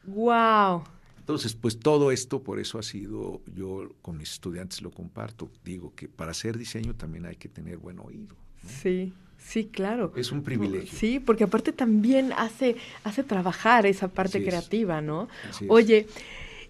Wow. 0.04 0.84
Entonces, 1.22 1.54
pues 1.54 1.78
todo 1.78 2.10
esto, 2.10 2.42
por 2.42 2.58
eso 2.58 2.80
ha 2.80 2.82
sido, 2.82 3.42
yo 3.54 3.94
con 4.02 4.18
mis 4.18 4.32
estudiantes 4.32 4.82
lo 4.82 4.90
comparto, 4.90 5.48
digo 5.64 5.94
que 5.94 6.08
para 6.08 6.32
hacer 6.32 6.58
diseño 6.58 6.96
también 6.96 7.26
hay 7.26 7.36
que 7.36 7.48
tener 7.48 7.78
buen 7.78 8.00
oído. 8.00 8.34
Sí, 8.66 9.12
sí, 9.38 9.66
claro. 9.66 10.12
Es 10.16 10.32
un 10.32 10.42
privilegio. 10.42 10.98
Sí, 10.98 11.20
porque 11.20 11.44
aparte 11.44 11.72
también 11.72 12.32
hace, 12.32 12.74
hace 13.04 13.22
trabajar 13.22 13.86
esa 13.86 14.08
parte 14.08 14.44
creativa, 14.44 15.00
¿no? 15.00 15.28
Oye, 15.68 16.08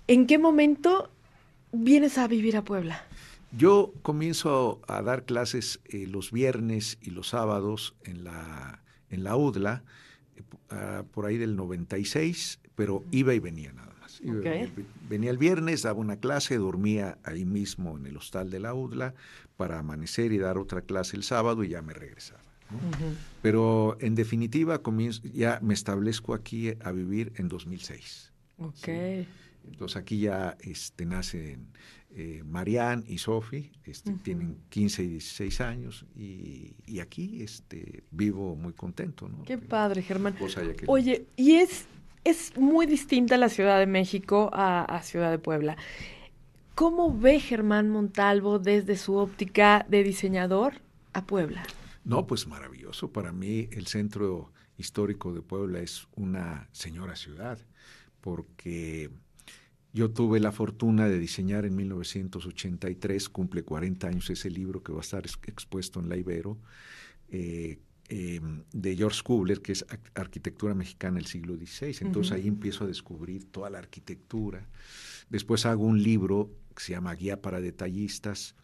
¿en 0.06 0.26
qué 0.26 0.36
momento 0.36 1.08
vienes 1.72 2.18
a 2.18 2.28
vivir 2.28 2.58
a 2.58 2.62
Puebla? 2.62 3.06
Yo 3.56 3.94
comienzo 4.02 4.82
a 4.86 5.00
dar 5.00 5.24
clases 5.24 5.80
eh, 5.86 6.06
los 6.06 6.30
viernes 6.30 6.98
y 7.00 7.10
los 7.10 7.28
sábados 7.28 7.94
en 8.04 8.24
la 8.24 8.82
en 9.08 9.24
la 9.24 9.36
UDLA, 9.36 9.84
ah, 10.70 11.04
por 11.12 11.26
ahí 11.26 11.36
del 11.36 11.54
96, 11.54 12.60
pero 12.74 13.04
iba 13.10 13.34
y 13.34 13.38
venía 13.38 13.72
nada 13.72 13.92
más. 14.20 14.70
venía, 15.08 15.30
el 15.30 15.38
viernes, 15.38 15.82
daba 15.82 15.98
una 15.98 16.16
clase, 16.16 16.56
dormía 16.58 17.18
ahí 17.24 17.44
mismo 17.44 17.96
en 17.96 18.06
el 18.06 18.16
hostal 18.16 18.50
de 18.50 18.60
la 18.60 18.74
UDLA 18.74 19.14
para 19.56 19.78
amanecer 19.78 20.32
y 20.32 20.38
dar 20.38 20.58
otra 20.58 20.82
clase 20.82 21.16
el 21.16 21.22
sábado 21.22 21.64
y 21.64 21.68
ya 21.68 21.82
me 21.82 21.92
regresaba. 21.92 22.40
Pero 23.42 23.96
en 24.00 24.14
definitiva 24.14 24.82
comienzo, 24.82 25.22
ya 25.24 25.58
me 25.62 25.74
establezco 25.74 26.34
aquí 26.34 26.72
a 26.80 26.92
vivir 26.92 27.32
en 27.36 27.48
2006. 27.48 28.32
Okay. 28.58 29.28
Entonces 29.68 29.96
aquí 29.96 30.20
ya 30.20 30.56
este, 30.60 31.04
nacen 31.04 31.68
eh, 32.14 32.42
Marianne 32.44 33.04
y 33.06 33.18
Sophie, 33.18 33.72
este, 33.84 34.12
tienen 34.22 34.58
15 34.68 35.02
y 35.02 35.08
16 35.08 35.60
años 35.62 36.04
y, 36.14 37.00
aquí 37.00 37.42
este, 37.42 38.04
vivo 38.10 38.54
muy 38.54 38.74
contento. 38.74 39.28
¿no? 39.28 39.42
Qué 39.44 39.56
padre, 39.56 40.02
Germán. 40.02 40.36
Oye, 40.86 41.26
y 41.36 41.52
es, 41.54 41.86
es 42.24 42.56
muy 42.56 42.86
distinta 42.86 43.36
la 43.36 43.48
Ciudad 43.48 43.78
de 43.78 43.86
México 43.86 44.50
a, 44.52 45.00
Ciudad 45.02 45.30
de 45.30 45.38
Puebla. 45.38 45.76
¿Cómo 46.74 47.16
ve 47.16 47.40
Germán 47.40 47.90
Montalvo 47.90 48.58
desde 48.58 48.96
su 48.96 49.16
óptica 49.16 49.84
de 49.88 50.02
diseñador 50.02 50.80
a 51.12 51.26
Puebla? 51.26 51.62
No, 52.04 52.26
pues 52.26 52.46
maravilloso. 52.46 53.12
Para 53.12 53.32
mí 53.32 53.68
el 53.72 53.86
centro 53.86 54.52
histórico 54.78 55.32
de 55.32 55.42
Puebla 55.42 55.80
es 55.80 56.08
una 56.16 56.68
señora 56.72 57.14
ciudad, 57.14 57.58
porque 58.20 59.10
yo 59.92 60.10
tuve 60.10 60.40
la 60.40 60.52
fortuna 60.52 61.08
de 61.08 61.18
diseñar 61.18 61.66
en 61.66 61.76
1983, 61.76 63.28
cumple 63.28 63.62
40 63.62 64.08
años 64.08 64.30
ese 64.30 64.50
libro 64.50 64.82
que 64.82 64.92
va 64.92 64.98
a 64.98 65.02
estar 65.02 65.24
expuesto 65.26 66.00
en 66.00 66.08
la 66.08 66.16
Ibero, 66.16 66.58
eh, 67.28 67.78
em, 68.14 68.62
de 68.74 68.94
George 68.94 69.22
Kubler, 69.22 69.62
que 69.62 69.72
es 69.72 69.86
Arquitectura 70.14 70.74
Mexicana 70.74 71.16
del 71.16 71.24
siglo 71.24 71.56
XVI. 71.56 71.96
Entonces 72.02 72.32
ahí 72.32 72.46
empiezo 72.46 72.84
a 72.84 72.86
descubrir 72.86 73.50
toda 73.50 73.70
la 73.70 73.78
arquitectura. 73.78 74.68
Después 75.30 75.64
hago 75.64 75.84
un 75.84 76.02
libro 76.02 76.50
que 76.76 76.82
se 76.82 76.92
llama 76.92 77.14
Guía 77.14 77.40
para 77.40 77.62
Detallistas, 77.62 78.54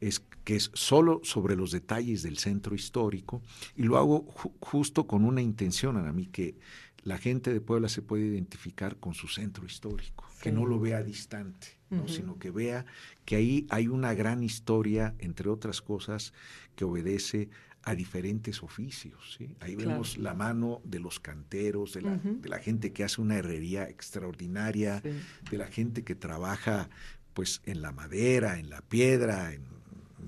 es, 0.00 0.20
que 0.44 0.56
es 0.56 0.70
solo 0.72 1.20
sobre 1.22 1.54
los 1.54 1.70
detalles 1.70 2.22
del 2.22 2.38
centro 2.38 2.74
histórico, 2.74 3.42
y 3.76 3.82
lo 3.82 3.98
hago 3.98 4.24
justo 4.60 5.06
con 5.06 5.26
una 5.26 5.42
intención 5.42 5.98
a 5.98 6.10
mí, 6.10 6.26
que 6.26 6.56
la 7.04 7.18
gente 7.18 7.52
de 7.52 7.60
Puebla 7.60 7.90
se 7.90 8.00
puede 8.00 8.24
identificar 8.24 8.96
con 8.96 9.12
su 9.12 9.28
centro 9.28 9.66
histórico, 9.66 10.24
que 10.40 10.50
no 10.50 10.64
lo 10.64 10.80
vea 10.80 11.02
distante, 11.02 11.78
sino 12.06 12.38
que 12.38 12.50
vea 12.50 12.86
que 13.26 13.36
ahí 13.36 13.66
hay 13.68 13.88
una 13.88 14.14
gran 14.14 14.42
historia, 14.42 15.14
entre 15.18 15.50
otras 15.50 15.82
cosas, 15.82 16.32
que 16.74 16.86
obedece 16.86 17.50
a 17.84 17.94
diferentes 17.94 18.62
oficios. 18.62 19.38
Ahí 19.60 19.74
vemos 19.74 20.16
la 20.18 20.34
mano 20.34 20.80
de 20.84 21.00
los 21.00 21.18
canteros, 21.20 21.94
de 21.94 22.02
la, 22.02 22.58
gente 22.58 22.92
que 22.92 23.04
hace 23.04 23.20
una 23.20 23.36
herrería 23.36 23.88
extraordinaria, 23.88 25.00
de 25.00 25.58
la 25.58 25.66
gente 25.66 26.04
que 26.04 26.14
trabaja 26.14 26.88
pues 27.34 27.62
en 27.64 27.82
la 27.82 27.92
madera, 27.92 28.58
en 28.58 28.70
la 28.70 28.82
piedra, 28.82 29.52
en, 29.52 29.64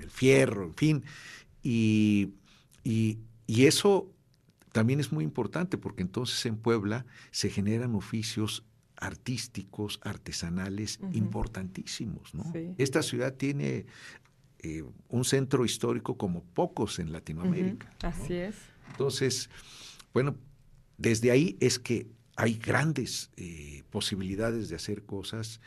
el 0.00 0.10
fierro, 0.10 0.64
en 0.64 0.74
fin. 0.74 1.04
y, 1.62 2.32
y 2.84 3.66
eso 3.66 4.10
también 4.72 4.98
es 4.98 5.12
muy 5.12 5.22
importante 5.22 5.78
porque 5.78 6.02
entonces 6.02 6.44
en 6.46 6.56
Puebla 6.56 7.06
se 7.30 7.48
generan 7.48 7.94
oficios 7.94 8.64
artísticos, 8.96 10.00
artesanales 10.02 10.98
importantísimos. 11.12 12.34
¿no? 12.34 12.52
Esta 12.78 13.02
ciudad 13.02 13.34
tiene 13.34 13.86
eh, 14.64 14.82
un 15.08 15.24
centro 15.24 15.64
histórico 15.64 16.16
como 16.16 16.42
pocos 16.42 16.98
en 16.98 17.12
Latinoamérica. 17.12 17.92
Así 18.02 18.34
es. 18.34 18.56
Entonces, 18.92 19.50
bueno, 20.14 20.36
desde 20.96 21.30
ahí 21.30 21.58
es 21.60 21.78
que 21.78 22.06
hay 22.36 22.54
grandes 22.54 23.30
eh, 23.36 23.82
posibilidades 23.90 24.70
de 24.70 24.76
hacer 24.76 25.04
cosas 25.04 25.60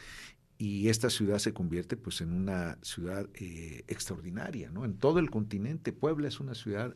y 0.58 0.90
esta 0.90 1.12
ciudad 1.12 1.38
se 1.38 1.54
convierte 1.54 1.96
pues 1.96 2.22
en 2.22 2.34
una 2.34 2.80
ciudad 2.82 3.30
eh, 3.36 3.84
extraordinaria, 3.88 4.72
¿no? 4.72 4.84
En 4.84 4.98
todo 4.98 5.20
el 5.20 5.30
continente, 5.30 5.94
Puebla 5.94 6.28
es 6.28 6.40
una 6.40 6.56
ciudad 6.56 6.96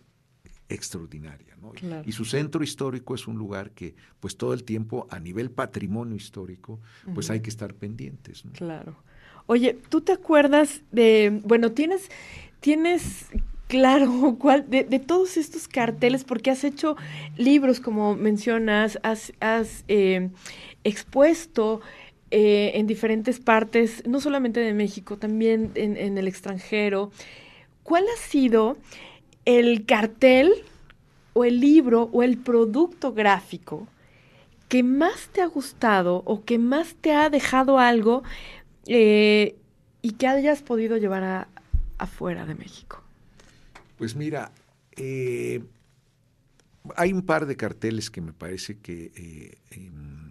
extraordinaria. 0.70 1.56
¿no? 1.58 1.74
Y 2.06 2.14
su 2.14 2.26
centro 2.26 2.64
histórico 2.64 3.14
es 3.14 3.28
un 3.28 3.38
lugar 3.38 3.72
que, 3.72 3.96
pues 4.20 4.38
todo 4.38 4.54
el 4.54 4.64
tiempo, 4.64 5.06
a 5.12 5.20
nivel 5.20 5.52
patrimonio 5.52 6.16
histórico, 6.16 6.80
pues 7.14 7.30
hay 7.30 7.42
que 7.42 7.50
estar 7.50 7.76
pendientes. 7.76 8.44
Claro. 8.54 8.96
Oye, 9.52 9.78
¿tú 9.90 10.00
te 10.00 10.14
acuerdas 10.14 10.80
de, 10.94 11.42
bueno, 11.44 11.74
tienes, 11.74 12.10
tienes 12.62 13.26
claro 13.68 14.38
cuál, 14.40 14.70
de, 14.70 14.84
todos 15.00 15.36
estos 15.36 15.68
carteles, 15.68 16.24
porque 16.24 16.52
has 16.52 16.64
hecho 16.64 16.96
libros, 17.36 17.82
como 17.82 18.16
mencionas, 18.16 18.98
has, 19.04 19.34
eh, 19.90 20.30
expuesto 20.86 21.82
eh, 22.30 22.72
en 22.76 22.88
diferentes 22.88 23.42
partes, 23.42 24.08
no 24.08 24.22
solamente 24.22 24.62
de 24.62 24.74
México, 24.74 25.18
también 25.18 25.72
en 25.76 26.18
el 26.18 26.30
extranjero. 26.30 27.12
¿Cuál 27.84 28.06
ha 28.06 28.18
sido 28.22 28.78
el 29.44 29.86
cartel 29.86 30.54
o 31.34 31.44
el 31.44 31.60
libro 31.60 32.10
o 32.14 32.24
el 32.24 32.38
producto 32.38 33.12
gráfico 33.12 33.86
que 34.72 34.84
más 34.84 35.28
te 35.34 35.42
ha 35.42 35.48
gustado 35.48 36.24
o 36.24 36.46
que 36.46 36.58
más 36.58 36.96
te 37.02 37.12
ha 37.12 37.30
dejado 37.30 37.78
algo 37.78 38.24
eh, 38.88 39.56
y 40.02 40.12
que 40.14 40.28
hayas 40.28 40.62
podido 40.62 40.98
llevar 40.98 41.24
a, 41.24 41.48
afuera 41.98 42.46
de 42.46 42.56
México? 42.56 43.04
Pues 43.98 44.16
mira, 44.16 44.52
eh, 44.96 45.64
hay 46.96 47.14
un 47.14 47.22
par 47.22 47.46
de 47.46 47.56
carteles 47.56 48.10
que 48.10 48.22
me 48.22 48.34
parece 48.34 48.80
que 48.80 49.12
eh, 49.16 49.58
em, 49.72 50.30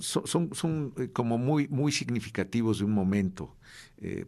son, 0.00 0.54
son, 0.54 0.92
como 1.12 1.38
muy, 1.38 1.68
muy 1.68 1.92
significativos 1.92 2.78
de 2.78 2.84
un 2.84 2.92
momento, 2.92 3.54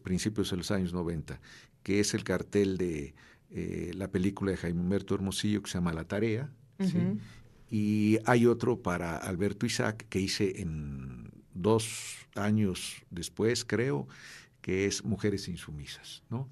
principios 0.02 0.50
de 0.50 0.56
los 0.56 0.70
años 0.72 0.92
90 0.92 1.40
que 1.84 2.00
es 2.00 2.12
el 2.12 2.25
cartel 2.25 2.76
de 2.76 3.14
la 3.94 4.08
película 4.08 4.50
de 4.50 4.56
Jaime 4.56 4.80
Humberto 4.80 5.14
Hermosillo 5.14 5.62
que 5.62 5.70
se 5.70 5.78
llama 5.78 5.92
La 5.92 6.04
Tarea. 6.04 6.50
Y 7.70 8.18
hay 8.26 8.46
otro 8.46 8.82
para 8.82 9.16
Alberto 9.16 9.64
Isaac 9.64 10.06
que 10.08 10.20
hice 10.20 10.60
en 10.60 11.29
dos 11.54 12.16
años 12.35 13.02
después, 13.11 13.64
creo, 13.64 14.09
que 14.61 14.87
es 14.87 15.04
Mujeres 15.04 15.49
Insumisas, 15.49 16.23
¿no? 16.28 16.49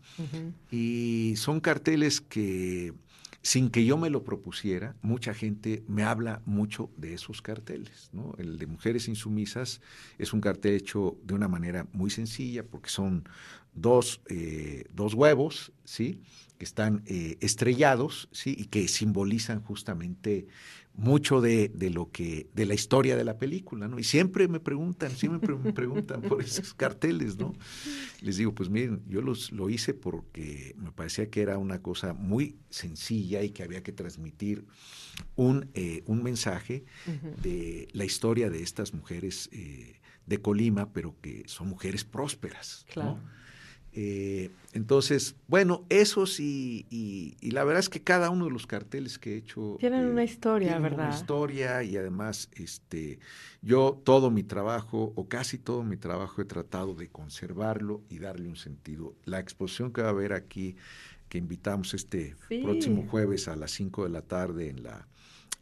Y 0.71 1.35
son 1.37 1.61
carteles 1.61 2.21
que, 2.21 2.95
sin 3.43 3.71
que 3.71 3.85
yo 3.85 3.99
me 3.99 4.11
lo 4.11 4.25
propusiera, 4.25 4.97
mucha 5.03 5.35
gente 5.35 5.83
me 5.89 6.05
habla 6.05 6.43
mucho 6.47 6.91
de 6.97 7.15
esos 7.15 7.43
carteles, 7.43 8.11
¿no? 8.13 8.35
El 8.39 8.59
de 8.59 8.67
Mujeres 8.67 9.09
Insumisas 9.09 9.81
es 10.19 10.33
un 10.33 10.41
cartel 10.41 10.75
hecho 10.75 11.19
de 11.23 11.35
una 11.35 11.49
manera 11.49 11.87
muy 11.93 12.11
sencilla, 12.11 12.65
porque 12.65 12.89
son 12.89 13.29
dos, 13.75 14.21
eh, 14.29 14.85
dos 14.93 15.15
huevos, 15.15 15.73
¿sí? 15.85 16.21
que 16.59 16.65
están 16.65 17.03
eh, 17.07 17.37
estrellados, 17.41 18.29
¿sí? 18.33 18.55
y 18.59 18.65
que 18.65 18.89
simbolizan 18.89 19.63
justamente 19.63 20.49
mucho 20.99 21.41
de, 21.41 21.69
de, 21.69 21.91
lo 21.91 22.11
que, 22.11 22.49
de 22.55 22.67
la 22.67 22.75
historia 22.75 23.17
de 23.17 23.23
la 23.23 23.39
película, 23.39 23.87
¿no? 23.87 24.01
Y 24.01 24.05
siempre 24.05 24.49
me 24.49 24.59
preguntan, 24.59 25.13
siempre 25.13 25.55
me 25.55 25.73
preguntan 25.73 26.23
por 26.23 26.43
esos 26.43 26.75
carteles, 26.75 27.39
¿no? 27.39 27.55
Les 28.21 28.37
digo, 28.37 28.53
pues 28.53 28.69
miren, 28.69 29.01
yo 29.07 29.23
los, 29.23 29.53
lo 29.53 29.71
hice 29.71 29.95
porque 29.95 30.75
me 30.77 30.91
parecía 30.91 31.31
que 31.31 31.41
era 31.41 31.57
una 31.57 31.81
cosa 31.83 32.15
muy 32.15 32.57
sencilla 32.69 33.45
y 33.45 33.51
que 33.51 33.63
había 33.63 33.85
que 33.85 33.93
transmitir 33.93 34.67
un, 35.37 35.71
eh, 35.75 36.03
un 36.07 36.25
mensaje 36.25 36.85
de 37.43 37.87
la 37.93 38.05
historia 38.05 38.51
de 38.51 38.65
estas 38.65 38.93
mujeres 38.93 39.49
eh, 39.53 40.01
de 40.27 40.43
Colima, 40.43 40.93
pero 40.93 41.15
que 41.21 41.45
son 41.47 41.69
mujeres 41.69 42.05
prósperas, 42.05 42.85
¿no? 42.97 43.21
Eh, 43.93 44.51
entonces, 44.75 45.35
bueno, 45.49 45.85
eso 45.89 46.27
sí, 46.27 46.87
y, 46.91 47.37
la 47.51 47.65
verdad 47.65 47.81
es 47.81 47.89
que 47.89 48.03
cada 48.03 48.31
uno 48.31 48.45
de 48.45 48.51
los 48.51 48.67
carteles 48.67 49.19
que 49.19 49.35
he 49.35 49.37
hecho... 49.37 49.77
Tienen 49.81 50.07
una 50.07 50.25
historia, 50.25 50.69
tienen 50.69 50.83
¿verdad? 50.83 51.07
Una 51.07 51.17
historia 51.17 51.83
y 51.83 51.97
además, 51.97 52.49
este, 52.53 53.19
yo 53.63 54.01
todo 54.05 54.31
mi 54.31 54.43
trabajo, 54.43 55.13
o 55.17 55.29
casi 55.29 55.59
todo 55.59 55.83
mi 55.83 55.97
trabajo, 55.97 56.43
he 56.43 56.45
tratado 56.45 56.95
de 56.95 57.09
conservarlo 57.09 58.03
y 58.09 58.19
darle 58.19 58.49
un 58.49 58.57
sentido. 58.57 59.15
La 59.25 59.41
exposición 59.41 59.93
que 59.93 60.03
va 60.03 60.09
a 60.09 60.11
haber 60.11 60.33
aquí, 60.33 60.77
que 61.29 61.39
invitamos 61.39 61.95
este 61.95 62.37
próximo 62.63 63.07
jueves 63.09 63.49
a 63.49 63.57
las 63.57 63.71
5 63.73 64.05
de 64.05 64.11
la 64.11 64.23
tarde 64.23 64.69
en 64.69 64.83
la, 64.83 65.09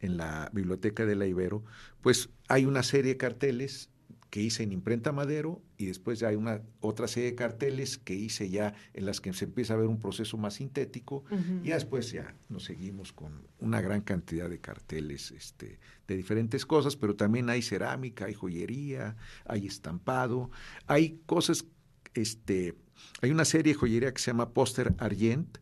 en 0.01 0.17
la 0.17 0.49
Biblioteca 0.53 1.05
de 1.05 1.15
la 1.15 1.25
Ibero, 1.25 1.63
pues 2.01 2.29
hay 2.47 2.65
una 2.65 2.83
serie 2.83 3.13
de 3.13 3.17
carteles 3.17 3.89
que 4.29 4.41
hice 4.41 4.63
en 4.63 4.71
imprenta 4.71 5.11
Madero 5.11 5.61
y 5.77 5.85
después 5.85 6.21
hay 6.23 6.35
una 6.35 6.61
otra 6.81 7.07
serie 7.07 7.31
de 7.31 7.35
carteles 7.35 7.97
que 7.97 8.13
hice 8.13 8.49
ya 8.49 8.73
en 8.93 9.05
las 9.05 9.21
que 9.21 9.31
se 9.33 9.45
empieza 9.45 9.73
a 9.73 9.77
ver 9.77 9.87
un 9.87 9.99
proceso 9.99 10.37
más 10.37 10.55
sintético. 10.55 11.23
Y 11.63 11.69
después 11.69 12.11
ya 12.11 12.35
nos 12.49 12.65
seguimos 12.65 13.13
con 13.13 13.47
una 13.59 13.79
gran 13.81 14.01
cantidad 14.01 14.49
de 14.49 14.59
carteles 14.59 15.31
este, 15.31 15.79
de 16.07 16.17
diferentes 16.17 16.65
cosas, 16.65 16.95
pero 16.95 17.15
también 17.15 17.49
hay 17.49 17.61
cerámica, 17.61 18.25
hay 18.25 18.33
joyería, 18.33 19.15
hay 19.45 19.65
estampado, 19.67 20.51
hay 20.87 21.21
cosas, 21.25 21.65
este, 22.13 22.75
hay 23.21 23.31
una 23.31 23.45
serie 23.45 23.73
de 23.73 23.79
joyería 23.79 24.13
que 24.13 24.21
se 24.21 24.31
llama 24.31 24.53
Póster 24.53 24.93
Argent, 24.97 25.57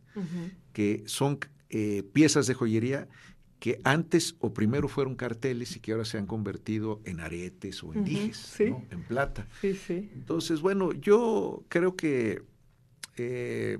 que 0.71 1.03
son 1.07 1.39
eh, 1.69 2.03
piezas 2.13 2.47
de 2.47 2.53
joyería 2.53 3.09
que 3.65 3.81
antes 3.83 4.35
o 4.41 4.53
primero 4.53 4.87
fueron 4.87 5.15
carteles 5.15 5.75
y 5.75 5.79
que 5.79 5.91
ahora 5.91 6.05
se 6.05 6.19
han 6.19 6.27
convertido 6.27 7.01
en 7.03 7.19
aretes 7.19 7.83
o 7.83 7.95
en 7.95 8.05
dijes, 8.05 8.59
en 8.59 9.03
plata. 9.07 9.47
Entonces, 9.63 10.61
bueno, 10.61 10.93
yo 10.93 11.63
creo 11.67 11.95
que, 11.95 12.43
eh, 13.17 13.79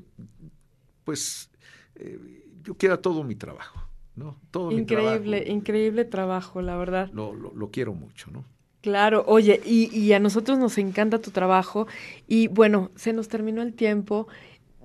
pues, 1.04 1.52
eh, 1.98 2.18
yo 2.64 2.74
quiero 2.74 3.00
todo 3.00 3.24
mi 3.24 3.36
trabajo, 3.36 3.80
¿no? 4.16 4.42
Todo 4.50 4.72
increíble, 4.72 5.20
mi 5.20 5.30
trabajo, 5.30 5.52
increíble 5.52 6.06
trabajo, 6.06 6.62
la 6.64 6.78
verdad. 6.78 7.12
Lo, 7.14 7.36
lo, 7.36 7.70
quiero 7.70 7.94
mucho, 7.94 8.32
¿no? 8.32 8.44
Claro, 8.82 9.24
oye, 9.28 9.62
y, 9.64 9.96
y 9.96 10.14
a 10.14 10.20
nosotros 10.20 10.58
nos 10.58 10.80
encanta 10.80 11.22
tu 11.22 11.30
trabajo 11.30 11.86
y 12.28 12.48
bueno, 12.48 12.90
se 12.96 13.14
nos 13.14 13.28
terminó 13.28 13.62
el 13.62 13.76
tiempo 13.76 14.28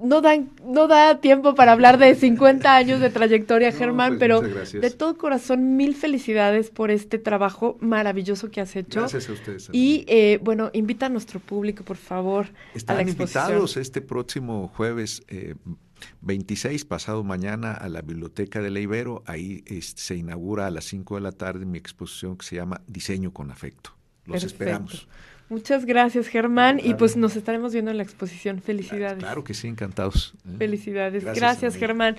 no, 0.02 0.20
dan, 0.20 0.50
no 0.64 0.86
da 0.88 1.20
tiempo 1.20 1.54
para 1.54 1.72
hablar 1.72 1.98
de 1.98 2.14
50 2.14 2.74
años 2.74 3.00
de 3.00 3.10
trayectoria, 3.10 3.72
Germán, 3.72 4.18
pues, 4.18 4.20
pero 4.20 4.40
de 4.40 4.90
todo 4.90 5.16
corazón, 5.16 5.76
mil 5.76 5.94
felicidades 5.94 6.70
por 6.70 6.90
este 6.90 7.18
trabajo 7.18 7.76
maravilloso 7.80 8.50
que 8.50 8.60
has 8.60 8.74
hecho. 8.76 9.00
Gracias 9.00 9.28
a 9.28 9.32
ustedes. 9.32 9.70
Y 9.72 10.04
eh, 10.08 10.38
bueno, 10.42 10.70
invita 10.72 11.06
a 11.06 11.08
nuestro 11.08 11.40
público, 11.40 11.84
por 11.84 11.96
favor. 11.96 12.46
Están 12.74 12.98
a 12.98 13.02
la 13.02 13.10
invitados 13.10 13.76
este 13.76 14.00
próximo 14.00 14.70
jueves. 14.74 15.22
Eh, 15.28 15.54
26, 16.22 16.84
pasado 16.86 17.22
mañana, 17.24 17.72
a 17.72 17.88
la 17.88 18.02
Biblioteca 18.02 18.60
de 18.60 18.70
la 18.70 18.80
Ibero. 18.80 19.22
Ahí 19.26 19.62
se 19.80 20.16
inaugura 20.16 20.66
a 20.66 20.70
las 20.70 20.84
5 20.86 21.16
de 21.16 21.20
la 21.20 21.32
tarde 21.32 21.66
mi 21.66 21.78
exposición 21.78 22.36
que 22.36 22.46
se 22.46 22.56
llama 22.56 22.80
Diseño 22.86 23.32
con 23.32 23.50
Afecto. 23.50 23.94
Los 24.26 24.44
esperamos. 24.44 25.08
Muchas 25.50 25.84
gracias, 25.84 26.28
Germán. 26.28 26.80
Y 26.82 26.94
pues 26.94 27.16
nos 27.16 27.34
estaremos 27.34 27.72
viendo 27.72 27.90
en 27.90 27.96
la 27.96 28.04
exposición. 28.04 28.62
Felicidades. 28.62 29.18
Claro, 29.18 29.42
que 29.42 29.52
sí, 29.52 29.66
encantados. 29.66 30.32
¿eh? 30.48 30.54
Felicidades. 30.58 31.24
gracias 31.24 31.74
Germán. 31.74 32.16